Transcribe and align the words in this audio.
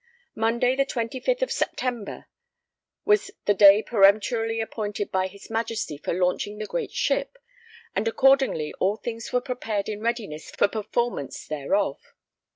Monday, 0.33 0.75
the 0.75 0.83
25th 0.83 1.43
of 1.43 1.51
September, 1.51 2.25
was 3.05 3.29
the 3.45 3.53
day 3.53 3.83
peremptorily 3.83 4.59
appointed 4.59 5.11
by 5.11 5.27
his 5.27 5.51
Majesty 5.51 5.95
for 5.95 6.11
launching 6.11 6.57
the 6.57 6.65
great 6.65 6.91
ship; 6.91 7.37
and 7.95 8.07
accordingly 8.07 8.73
all 8.79 8.95
things 8.97 9.31
were 9.31 9.41
prepared 9.41 9.87
in 9.87 10.01
readiness 10.01 10.49
for 10.49 10.67
performance 10.67 11.45
thereof. 11.47 12.01